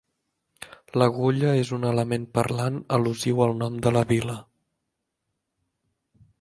[1.01, 4.41] L'agulla és un element parlant al·lusiu al nom de la vila.